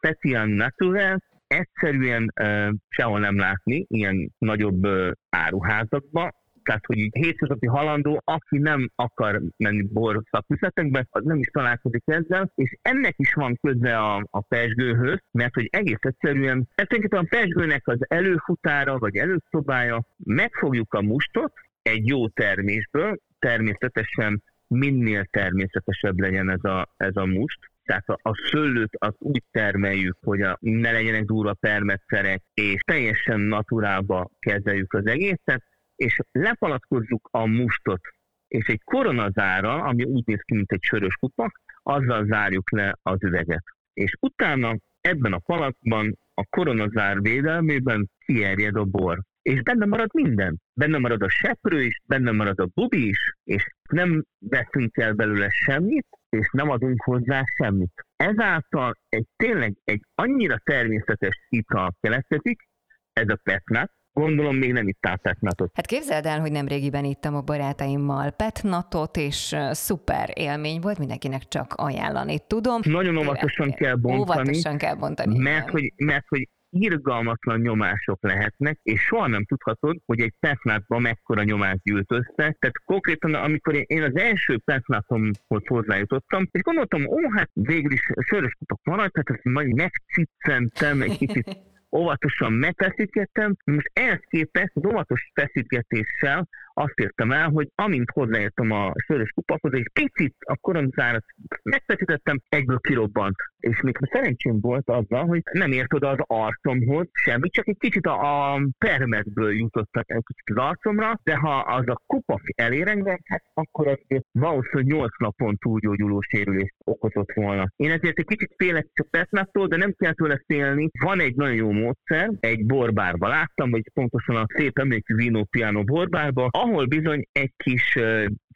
Petian 0.00 0.48
Naturel 0.48 1.22
egyszerűen 1.46 2.32
uh, 2.40 2.68
sehol 2.88 3.18
nem 3.18 3.36
látni, 3.36 3.84
ilyen 3.88 4.32
nagyobb 4.38 4.86
uh, 4.86 5.10
áruházakban, 5.30 6.30
tehát 6.66 6.86
hogy 6.86 7.08
hétköznapi 7.12 7.66
halandó, 7.66 8.20
aki 8.24 8.58
nem 8.58 8.90
akar 8.94 9.42
menni 9.56 9.82
bor 9.82 10.22
szakműszetekbe, 10.30 11.06
az 11.10 11.24
nem 11.24 11.38
is 11.38 11.46
találkozik 11.46 12.02
ezzel, 12.04 12.52
és 12.54 12.76
ennek 12.82 13.14
is 13.16 13.34
van 13.34 13.58
köze 13.62 13.98
a, 13.98 14.26
a 14.30 14.40
pesgőhöz, 14.40 15.18
mert 15.30 15.54
hogy 15.54 15.68
egész 15.70 15.98
egyszerűen, 16.00 16.68
tulajdonképpen 16.74 17.24
a 17.24 17.36
pesgőnek 17.38 17.88
az 17.88 17.98
előfutára, 18.08 18.98
vagy 18.98 19.16
előszobája, 19.16 20.06
megfogjuk 20.16 20.94
a 20.94 21.02
mustot 21.02 21.52
egy 21.82 22.06
jó 22.06 22.28
termésből, 22.28 23.18
természetesen 23.38 24.42
minél 24.66 25.24
természetesebb 25.24 26.18
legyen 26.18 26.50
ez 26.50 26.64
a, 26.64 26.88
ez 26.96 27.16
a 27.16 27.24
must, 27.24 27.58
tehát 27.86 28.08
a, 28.08 28.18
a 28.22 28.34
szőlőt 28.50 28.96
azt 28.98 29.16
úgy 29.18 29.42
termeljük, 29.50 30.16
hogy 30.22 30.42
a, 30.42 30.56
ne 30.60 30.92
legyenek 30.92 31.24
durva 31.24 31.54
permetszerek, 31.54 32.42
és 32.54 32.80
teljesen 32.84 33.40
naturálba 33.40 34.30
kezeljük 34.38 34.92
az 34.92 35.06
egészet, 35.06 35.64
és 35.96 36.18
lepalackozzuk 36.32 37.28
a 37.32 37.46
mustot, 37.46 38.00
és 38.48 38.66
egy 38.66 38.82
koronazára, 38.84 39.82
ami 39.82 40.04
úgy 40.04 40.26
néz 40.26 40.40
ki, 40.44 40.54
mint 40.54 40.72
egy 40.72 40.82
sörös 40.82 41.14
kupak, 41.14 41.60
azzal 41.82 42.26
zárjuk 42.26 42.70
le 42.70 42.98
az 43.02 43.22
üveget. 43.22 43.64
És 43.92 44.16
utána 44.20 44.76
ebben 45.00 45.32
a 45.32 45.38
palacban 45.38 46.18
a 46.34 46.44
koronazár 46.44 47.20
védelmében 47.20 48.10
kierjed 48.24 48.76
a 48.76 48.84
bor. 48.84 49.22
És 49.42 49.62
benne 49.62 49.86
marad 49.86 50.10
minden. 50.12 50.60
Benne 50.72 50.98
marad 50.98 51.22
a 51.22 51.28
seprő 51.28 51.82
is, 51.82 52.00
benne 52.04 52.30
marad 52.30 52.60
a 52.60 52.68
bubi 52.74 53.08
is, 53.08 53.34
és 53.44 53.66
nem 53.90 54.24
veszünk 54.38 54.96
el 54.96 55.12
belőle 55.12 55.48
semmit, 55.50 56.06
és 56.28 56.50
nem 56.52 56.70
adunk 56.70 57.02
hozzá 57.02 57.42
semmit. 57.56 58.04
Ezáltal 58.16 58.98
egy 59.08 59.26
tényleg 59.36 59.76
egy 59.84 60.02
annyira 60.14 60.58
természetes 60.64 61.46
ital 61.48 61.96
keletkezik, 62.00 62.68
ez 63.12 63.28
a 63.28 63.38
petnat, 63.42 63.90
Gondolom 64.20 64.56
még 64.56 64.72
nem 64.72 64.88
ittál 64.88 65.16
petnatot. 65.16 65.70
Hát 65.74 65.86
képzeld 65.86 66.26
el, 66.26 66.40
hogy 66.40 66.52
nem 66.52 66.66
régiben 66.66 67.04
ittam 67.04 67.34
a 67.34 67.40
barátaimmal 67.40 68.30
petnatot, 68.30 69.16
és 69.16 69.56
szuper 69.70 70.30
élmény 70.34 70.80
volt, 70.80 70.98
mindenkinek 70.98 71.48
csak 71.48 71.72
ajánlani 71.74 72.38
tudom. 72.46 72.80
Nagyon 72.84 73.16
óvatosan 73.16 73.72
kell 73.72 73.94
bontani. 73.94 74.20
Óvatosan 74.20 74.78
kell 74.78 74.94
bontani. 74.94 75.38
Mert 75.38 75.70
hogy, 75.70 75.92
mert 75.96 76.24
hogy 76.28 76.48
irgalmatlan 76.82 77.60
nyomások 77.60 78.18
lehetnek, 78.22 78.78
és 78.82 79.00
soha 79.00 79.26
nem 79.26 79.44
tudhatod, 79.44 79.96
hogy 80.06 80.20
egy 80.20 80.34
petnátban 80.40 81.02
mekkora 81.02 81.42
nyomás 81.42 81.76
gyűlt 81.82 82.12
össze. 82.12 82.56
Tehát 82.58 82.78
konkrétan, 82.84 83.34
amikor 83.34 83.74
én 83.86 84.02
az 84.02 84.16
első 84.16 84.58
petnátomhoz 84.64 85.66
hozzájutottam, 85.66 86.48
és 86.50 86.62
gondoltam, 86.62 87.06
ó, 87.06 87.30
hát 87.30 87.50
végül 87.52 87.92
is 87.92 88.10
sörös 88.18 88.52
kupak 88.58 88.80
maradt, 88.82 89.12
tehát 89.12 89.30
ezt 89.30 89.54
majd 89.54 89.74
megciccentem 89.74 91.02
egy 91.02 91.18
kicsit 91.18 91.56
óvatosan 91.98 92.52
megfeszítgettem, 92.52 93.56
most 93.64 93.90
ehhez 93.92 94.20
képest 94.28 94.70
az 94.74 94.84
óvatos 94.84 95.30
feszítgetéssel 95.34 96.48
azt 96.76 96.98
értem 96.98 97.32
el, 97.32 97.48
hogy 97.48 97.68
amint 97.74 98.10
hozzáértem 98.10 98.70
a 98.70 98.92
sörös 99.06 99.30
kupakhoz, 99.30 99.72
egy 99.72 99.90
picit 99.92 100.34
a 100.38 100.56
koronzárat 100.56 101.24
megfeszítettem, 101.62 102.40
egyből 102.48 102.78
kirobbant. 102.78 103.34
És 103.58 103.80
még 103.80 103.96
szerencsém 104.10 104.60
volt 104.60 104.88
azzal, 104.88 105.26
hogy 105.26 105.42
nem 105.52 105.72
ért 105.72 105.94
oda 105.94 106.08
az 106.08 106.18
arcomhoz 106.26 107.06
semmi, 107.12 107.48
csak 107.48 107.68
egy 107.68 107.78
kicsit 107.78 108.06
a, 108.06 108.52
a 108.52 108.60
permetből 108.78 109.56
jutott 109.56 109.90
egy 109.92 110.22
kicsit 110.26 110.58
az 110.58 110.64
arcomra, 110.64 111.20
de 111.22 111.36
ha 111.36 111.58
az 111.58 111.88
a 111.88 112.02
kupak 112.06 112.40
elérengve, 112.54 113.20
hát 113.24 113.42
akkor 113.54 113.88
az 113.88 113.98
valószínűleg 114.32 114.86
8 114.86 115.18
napon 115.18 115.56
túlgyógyuló 115.56 116.20
sérülést 116.20 116.74
okozott 116.84 117.32
volna. 117.34 117.66
Én 117.76 117.90
ezért 117.90 118.18
egy 118.18 118.26
kicsit 118.26 118.54
félek 118.56 118.86
csak 118.92 119.10
Petnától, 119.10 119.66
de 119.66 119.76
nem 119.76 119.94
kell 119.98 120.12
tőle 120.12 120.42
félni. 120.46 120.90
Van 121.04 121.20
egy 121.20 121.34
nagyon 121.34 121.54
jó 121.54 121.70
módszer, 121.70 122.30
egy 122.40 122.66
borbárba 122.66 123.28
láttam, 123.28 123.70
vagy 123.70 123.90
pontosan 123.94 124.36
a 124.36 124.46
szép 124.54 124.78
emlékű 124.78 125.14
Vino 125.14 125.44
Piano 125.44 125.84
borbárba, 125.84 126.48
ahol 126.66 126.86
bizony 126.86 127.26
egy 127.32 127.52
kis 127.56 127.98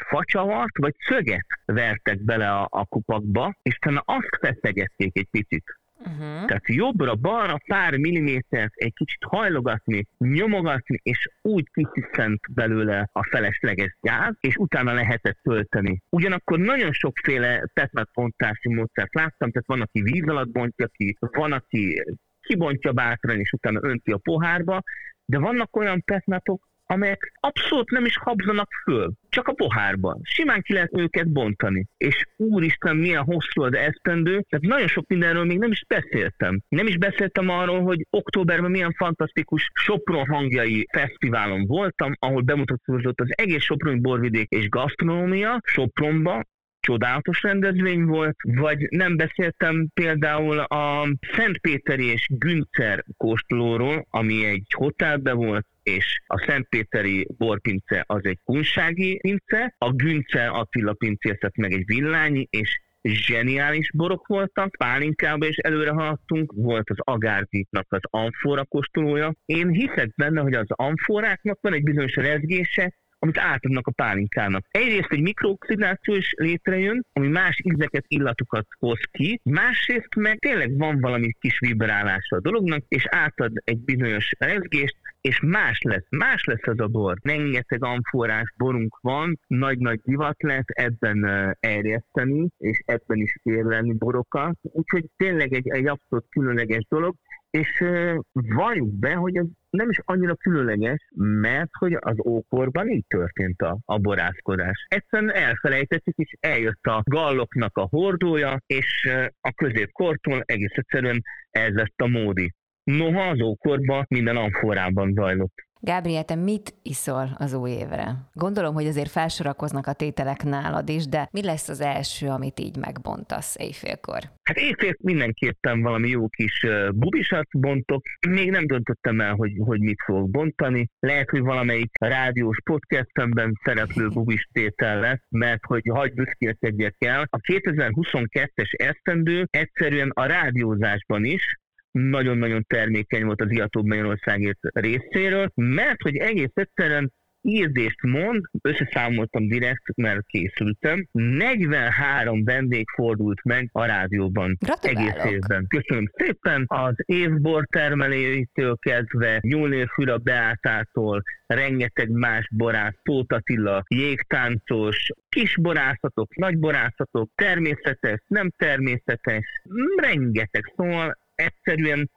facsavart 0.08 0.78
vagy 0.78 0.94
szöget 0.98 1.46
vertek 1.64 2.24
bele 2.24 2.50
a, 2.50 2.68
a 2.70 2.84
kupakba, 2.84 3.54
és 3.62 3.76
utána 3.76 4.02
azt 4.06 4.38
feszegették 4.40 5.18
egy 5.18 5.28
picit. 5.30 5.64
Uh-huh. 6.00 6.44
Tehát 6.44 6.62
jobbra-balra 6.66 7.60
pár 7.66 7.96
millimétert 7.96 8.72
egy 8.74 8.92
kicsit 8.94 9.24
hajlogatni, 9.24 10.06
nyomogatni, 10.18 11.00
és 11.02 11.28
úgy 11.42 11.66
kisziszent 11.72 12.40
belőle 12.54 13.08
a 13.12 13.24
felesleges 13.24 13.96
gáz, 14.00 14.34
és 14.40 14.56
utána 14.56 14.92
lehetett 14.92 15.38
tölteni. 15.42 16.02
Ugyanakkor 16.10 16.58
nagyon 16.58 16.92
sokféle 16.92 17.64
petmetpontási 17.74 18.68
módszert 18.68 19.14
láttam, 19.14 19.50
tehát 19.50 19.68
van, 19.68 19.80
aki 19.80 20.02
víz 20.02 20.28
alatt 20.28 20.50
bontja 20.50 20.86
ki, 20.86 21.16
van, 21.18 21.52
aki 21.52 22.02
kibontja 22.40 22.92
bátran, 22.92 23.38
és 23.38 23.52
utána 23.52 23.80
önti 23.82 24.12
a 24.12 24.18
pohárba, 24.22 24.82
de 25.24 25.38
vannak 25.38 25.76
olyan 25.76 26.02
petnatok, 26.04 26.68
amelyek 26.90 27.32
abszolút 27.40 27.90
nem 27.90 28.04
is 28.04 28.16
habzanak 28.16 28.68
föl, 28.84 29.12
csak 29.28 29.48
a 29.48 29.52
pohárban. 29.52 30.20
Simán 30.22 30.62
ki 30.62 30.72
lehet 30.72 30.98
őket 30.98 31.28
bontani. 31.28 31.86
És 31.96 32.26
úristen, 32.36 32.96
milyen 32.96 33.22
hosszú 33.22 33.62
az 33.62 33.74
esztendő, 33.74 34.44
tehát 34.48 34.66
nagyon 34.66 34.88
sok 34.88 35.06
mindenről 35.08 35.44
még 35.44 35.58
nem 35.58 35.70
is 35.70 35.84
beszéltem. 35.88 36.60
Nem 36.68 36.86
is 36.86 36.98
beszéltem 36.98 37.48
arról, 37.48 37.82
hogy 37.82 38.06
októberben 38.10 38.70
milyen 38.70 38.94
fantasztikus 38.96 39.70
Sopron 39.72 40.26
hangjai 40.26 40.86
fesztiválon 40.92 41.66
voltam, 41.66 42.12
ahol 42.18 42.42
bemutatózott 42.42 43.20
az 43.20 43.28
egész 43.30 43.62
Soproni 43.62 44.00
borvidék 44.00 44.48
és 44.48 44.68
gasztronómia 44.68 45.60
Sopronba, 45.64 46.42
csodálatos 46.80 47.42
rendezvény 47.42 48.04
volt, 48.04 48.36
vagy 48.42 48.86
nem 48.90 49.16
beszéltem 49.16 49.88
például 49.94 50.58
a 50.58 51.08
Szentpéteri 51.32 52.06
és 52.06 52.26
Güncer 52.30 53.04
kóstolóról, 53.16 54.06
ami 54.10 54.44
egy 54.44 54.66
hotelbe 54.76 55.32
volt, 55.32 55.66
és 55.82 56.22
a 56.26 56.44
Szentpéteri 56.46 57.26
borpince 57.38 58.04
az 58.06 58.24
egy 58.24 58.38
kunsági 58.44 59.18
pince, 59.22 59.74
a 59.78 59.92
Günce 59.92 60.46
Attila 60.46 60.92
pincészet 60.92 61.56
meg 61.56 61.72
egy 61.72 61.84
villányi, 61.86 62.46
és 62.50 62.80
zseniális 63.02 63.90
borok 63.92 64.26
voltak, 64.26 64.76
pálinkába 64.78 65.46
is 65.46 65.56
előre 65.56 65.90
haladtunk, 65.90 66.52
volt 66.56 66.90
az 66.90 66.96
Agárditnak 66.98 67.86
az 67.88 68.00
amfora 68.02 68.64
kóstolója. 68.64 69.34
Én 69.44 69.68
hiszek 69.68 70.14
benne, 70.14 70.40
hogy 70.40 70.54
az 70.54 70.66
amforáknak 70.68 71.58
van 71.60 71.72
egy 71.72 71.82
bizonyos 71.82 72.14
rezgése, 72.14 72.94
amit 73.22 73.38
átadnak 73.38 73.86
a 73.86 73.90
pálinkának. 73.90 74.66
Egyrészt 74.70 75.12
egy 75.12 75.20
mikrooxidáció 75.20 76.14
is 76.14 76.32
létrejön, 76.36 77.04
ami 77.12 77.28
más 77.28 77.60
ízeket, 77.62 78.04
illatokat 78.08 78.66
hoz 78.78 79.00
ki, 79.10 79.40
másrészt 79.42 80.14
meg 80.16 80.38
tényleg 80.38 80.78
van 80.78 81.00
valami 81.00 81.32
kis 81.40 81.58
vibrálása 81.58 82.36
a 82.36 82.40
dolognak, 82.40 82.84
és 82.88 83.06
átad 83.06 83.52
egy 83.64 83.78
bizonyos 83.78 84.30
rezgést, 84.38 84.96
és 85.20 85.40
más 85.40 85.80
lesz, 85.80 86.06
más 86.10 86.44
lesz 86.44 86.66
az 86.66 86.80
a 86.80 86.86
bor. 86.86 87.18
Rengeteg 87.22 87.84
amforás 87.84 88.54
borunk 88.56 88.98
van, 89.00 89.38
nagy-nagy 89.46 90.00
divat 90.04 90.42
lesz 90.42 90.64
ebben 90.66 91.24
erjeszteni, 91.60 92.48
és 92.58 92.82
ebben 92.84 93.18
is 93.18 93.38
kérlelni 93.42 93.92
borokat, 93.92 94.58
úgyhogy 94.62 95.04
tényleg 95.16 95.52
egy, 95.52 95.68
egy 95.68 95.86
abszolút 95.86 96.26
különleges 96.28 96.86
dolog, 96.88 97.14
és 97.50 97.84
valljuk 98.32 98.98
be, 98.98 99.14
hogy 99.14 99.36
ez 99.36 99.46
nem 99.70 99.90
is 99.90 99.98
annyira 100.04 100.34
különleges, 100.34 101.08
mert 101.16 101.70
hogy 101.78 101.96
az 102.00 102.16
ókorban 102.26 102.88
így 102.88 103.04
történt 103.08 103.62
a, 103.62 103.78
a 103.84 103.98
borászkodás. 103.98 104.86
Egyszerűen 104.88 105.34
elfelejtettük, 105.34 106.16
és 106.16 106.36
eljött 106.40 106.84
a 106.84 107.02
galloknak 107.04 107.76
a 107.76 107.88
hordója, 107.90 108.60
és 108.66 109.10
a 109.40 109.52
középkortól 109.52 110.42
egész 110.46 110.74
egyszerűen 110.74 111.22
ez 111.50 111.74
lett 111.74 112.00
a 112.00 112.06
módi. 112.06 112.54
Noha 112.98 113.28
az 113.28 113.40
ókorban 113.40 114.04
minden 114.08 114.36
amforában 114.36 115.12
zajlott. 115.12 115.54
Gábriel, 115.82 116.24
te 116.24 116.34
mit 116.34 116.74
iszol 116.82 117.36
az 117.38 117.52
új 117.52 117.70
évre? 117.70 118.14
Gondolom, 118.32 118.74
hogy 118.74 118.86
azért 118.86 119.10
felsorakoznak 119.10 119.86
a 119.86 119.92
tételek 119.92 120.42
nálad 120.42 120.88
is, 120.88 121.06
de 121.06 121.28
mi 121.30 121.42
lesz 121.42 121.68
az 121.68 121.80
első, 121.80 122.26
amit 122.26 122.60
így 122.60 122.76
megbontasz 122.76 123.56
éjfélkor? 123.58 124.18
Hát 124.42 124.56
éjfél 124.56 124.94
mindenképpen 125.02 125.82
valami 125.82 126.08
jó 126.08 126.28
kis 126.28 126.66
bubisat 126.94 127.48
bontok. 127.50 128.02
Még 128.28 128.50
nem 128.50 128.66
döntöttem 128.66 129.20
el, 129.20 129.34
hogy, 129.34 129.52
hogy 129.58 129.80
mit 129.80 130.02
fogok 130.04 130.30
bontani. 130.30 130.88
Lehet, 130.98 131.30
hogy 131.30 131.40
valamelyik 131.40 131.90
rádiós 132.00 132.58
podcastemben 132.64 133.58
szereplő 133.64 134.08
bubis 134.16 134.48
tétel 134.52 135.00
lesz, 135.00 135.24
mert 135.28 135.64
hogy 135.66 135.82
hagyd 135.90 136.14
büszkélkedjek 136.14 136.94
el. 136.98 137.26
A 137.30 137.38
2022-es 137.38 138.72
esztendő 138.76 139.46
egyszerűen 139.50 140.10
a 140.14 140.24
rádiózásban 140.24 141.24
is 141.24 141.58
nagyon-nagyon 141.90 142.64
termékeny 142.68 143.24
volt 143.24 143.40
az 143.40 143.50
Iatóbb 143.50 143.84
Magyarországért 143.86 144.58
részéről, 144.62 145.50
mert 145.54 146.02
hogy 146.02 146.16
egész 146.16 146.52
egyszerűen 146.54 147.12
írdést 147.42 148.02
mond, 148.02 148.44
összeszámoltam 148.62 149.48
direkt, 149.48 149.96
mert 149.96 150.26
készültem. 150.26 151.06
43 151.12 152.44
vendég 152.44 152.88
fordult 152.94 153.44
meg 153.44 153.68
a 153.72 153.84
rádióban 153.84 154.56
Gratulálok. 154.60 155.10
egész 155.10 155.32
évben. 155.32 155.66
Köszönöm 155.68 156.10
szépen 156.16 156.64
az 156.66 156.94
évbor 157.04 157.66
termelőitől 157.66 158.76
kezdve, 158.76 159.38
Nyúlnér 159.40 159.88
Füra 159.94 160.18
Beátától, 160.18 161.22
rengeteg 161.46 162.10
más 162.10 162.48
borász, 162.50 162.96
Tóth 163.02 163.34
Attila, 163.34 163.82
jégtáncos, 163.88 165.10
kis 165.28 165.56
borászatok, 165.56 166.36
nagy 166.36 166.58
borászatok, 166.58 167.30
természetes, 167.34 168.22
nem 168.26 168.50
természetes, 168.56 169.62
rengeteg. 169.96 170.72
Szóval 170.76 171.18
egyszerűen 171.40 172.10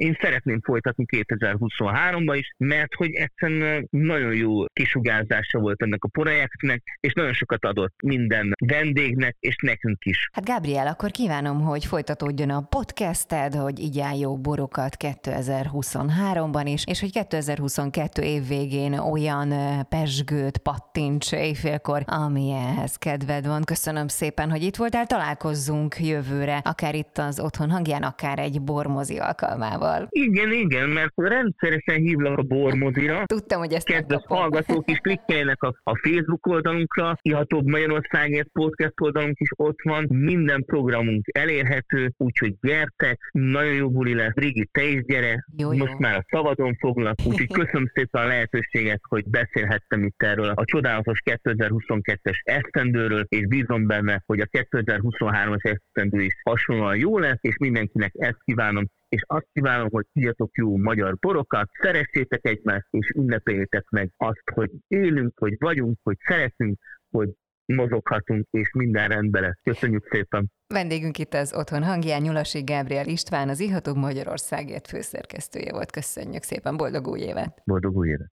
én 0.00 0.16
szeretném 0.20 0.60
folytatni 0.62 1.04
2023-ban 1.08 2.34
is, 2.38 2.54
mert 2.56 2.94
hogy 2.94 3.14
egyszerűen 3.14 3.86
nagyon 3.90 4.34
jó 4.34 4.64
kisugárzása 4.64 5.58
volt 5.58 5.82
ennek 5.82 6.04
a 6.04 6.08
projektnek, 6.08 6.82
és 7.00 7.12
nagyon 7.12 7.32
sokat 7.32 7.64
adott 7.64 7.94
minden 8.02 8.52
vendégnek, 8.66 9.36
és 9.40 9.56
nekünk 9.62 10.04
is. 10.04 10.28
Hát 10.32 10.44
Gabriel, 10.44 10.86
akkor 10.86 11.10
kívánom, 11.10 11.60
hogy 11.60 11.84
folytatódjon 11.84 12.50
a 12.50 12.60
podcasted, 12.60 13.54
hogy 13.54 13.80
így 13.80 14.02
jó 14.18 14.36
borokat 14.38 14.96
2023-ban 14.98 16.62
is, 16.64 16.84
és 16.86 17.00
hogy 17.00 17.12
2022 17.12 18.22
év 18.22 18.48
végén 18.48 18.92
olyan 18.92 19.52
pesgőt 19.88 20.58
pattints 20.58 21.32
éjfélkor, 21.32 22.02
ami 22.06 22.50
ehhez 22.50 22.96
kedved 22.96 23.46
van. 23.46 23.62
Köszönöm 23.64 24.08
szépen, 24.08 24.50
hogy 24.50 24.62
itt 24.62 24.76
voltál, 24.76 25.06
találkozzunk 25.06 25.96
jövőre, 25.98 26.56
akár 26.64 26.94
itt 26.94 27.18
az 27.18 27.40
otthon 27.40 27.70
hangján, 27.70 28.02
akár 28.02 28.38
egy 28.38 28.62
bormozi 28.62 29.18
alkalmával 29.18 29.88
szóval. 29.90 30.08
Igen, 30.10 30.52
igen, 30.52 30.88
mert 30.88 31.12
rendszeresen 31.14 31.96
hívlak 31.96 32.38
a 32.38 32.42
bormozira. 32.42 33.22
Tudtam, 33.26 33.58
hogy 33.58 33.72
ezt 33.72 33.86
Kedves 33.86 34.22
hallgatók 34.26 34.90
is 34.90 34.98
klikkeljenek 34.98 35.62
a, 35.62 35.74
a 35.82 35.96
Facebook 35.96 36.46
oldalunkra, 36.46 37.16
Ihatóbb 37.22 37.66
Magyarországért 37.66 38.48
podcast 38.52 39.00
oldalunk 39.00 39.40
is 39.40 39.48
ott 39.56 39.78
van, 39.82 40.06
minden 40.08 40.64
programunk 40.64 41.24
elérhető, 41.32 42.12
úgyhogy 42.16 42.54
gyertek, 42.60 43.30
nagyon 43.32 43.74
jó 43.74 43.90
buli 43.90 44.14
lesz. 44.14 44.34
Rigi, 44.34 44.68
te 44.72 44.84
is 44.84 45.04
gyere, 45.04 45.46
jó, 45.56 45.72
most 45.72 45.92
jó. 45.92 45.98
már 45.98 46.16
a 46.16 46.24
szabadon 46.30 46.76
foglak, 46.78 47.14
úgyhogy 47.24 47.48
köszönöm 47.52 47.90
szépen 47.94 48.22
a 48.22 48.26
lehetőséget, 48.26 49.00
hogy 49.08 49.24
beszélhettem 49.28 50.04
itt 50.04 50.22
erről 50.22 50.48
a 50.48 50.64
csodálatos 50.64 51.22
2022-es 51.24 52.40
esztendőről, 52.42 53.24
és 53.28 53.46
bízom 53.46 53.86
benne, 53.86 54.22
hogy 54.26 54.40
a 54.40 54.46
2023-as 54.46 55.64
esztendő 55.64 56.22
is 56.22 56.34
hasonlóan 56.42 56.96
jó 56.96 57.18
lesz, 57.18 57.38
és 57.40 57.56
mindenkinek 57.56 58.12
ezt 58.14 58.38
kívánom, 58.44 58.84
és 59.10 59.22
azt 59.26 59.48
kívánom, 59.52 59.88
hogy 59.90 60.06
írjatok 60.12 60.50
jó 60.56 60.76
magyar 60.76 61.16
borokat, 61.18 61.68
szeressétek 61.80 62.46
egymást, 62.46 62.86
és 62.90 63.08
ünnepeljétek 63.08 63.88
meg 63.88 64.10
azt, 64.16 64.50
hogy 64.54 64.70
élünk, 64.86 65.38
hogy 65.38 65.54
vagyunk, 65.58 65.98
hogy 66.02 66.16
szeretünk, 66.18 66.78
hogy 67.10 67.28
mozoghatunk, 67.64 68.46
és 68.50 68.70
minden 68.72 69.08
rendben 69.08 69.42
lesz. 69.42 69.60
Köszönjük 69.62 70.08
szépen! 70.10 70.50
Vendégünk 70.66 71.18
itt 71.18 71.34
az 71.34 71.54
Otthon 71.54 71.82
hangján 71.82 72.22
Nyulasi 72.22 72.62
Gábriel 72.62 73.06
István, 73.06 73.48
az 73.48 73.60
Ihatóbb 73.60 73.96
Magyarországért 73.96 74.86
főszerkesztője 74.86 75.72
volt. 75.72 75.90
Köszönjük 75.90 76.42
szépen, 76.42 76.76
boldog 76.76 77.06
új 77.06 77.20
évet! 77.20 77.62
Boldog 77.64 77.96
új 77.96 78.08
évet! 78.08 78.28